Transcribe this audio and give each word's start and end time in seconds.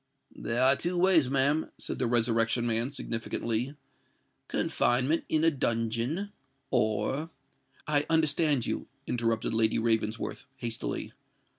"There 0.35 0.63
are 0.63 0.75
two 0.75 0.97
ways, 0.97 1.29
ma'am," 1.29 1.69
said 1.77 1.99
the 1.99 2.07
Resurrection 2.07 2.65
Man, 2.65 2.89
significantly: 2.89 3.75
"confinement 4.47 5.25
in 5.29 5.43
a 5.43 5.51
dungeon, 5.51 6.31
or——" 6.71 7.29
"I 7.87 8.07
understand 8.09 8.65
you," 8.65 8.87
interrupted 9.05 9.53
Lady 9.53 9.77
Ravensworth, 9.77 10.47
hastily. 10.57 11.13